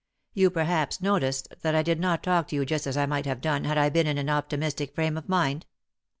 You 0.33 0.49
perhaps 0.49 0.99
noticed 0.99 1.49
that 1.61 1.75
I 1.75 1.83
did 1.83 1.99
not 1.99 2.23
talk 2.23 2.47
to 2.47 2.55
you 2.55 2.65
just 2.65 2.87
as 2.87 2.97
I 2.97 3.05
might 3.05 3.27
have 3.27 3.39
done 3.39 3.65
had 3.65 3.77
I 3.77 3.89
been 3.89 4.07
in 4.07 4.17
an 4.17 4.31
optimistic 4.31 4.95
frame 4.95 5.15
of 5.15 5.29
mind." 5.29 5.67